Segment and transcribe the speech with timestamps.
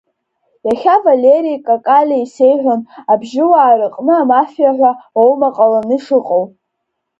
[0.67, 6.43] Иахьа Валери Какалиа исеиҳәон Абжьыуаа рыҟны амафиа ҳәа оума ҟаланы ишыҟоу.